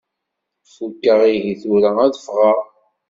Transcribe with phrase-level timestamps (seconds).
[0.73, 2.59] Fukkeɣ, ihi tura ad ffɣeɣ.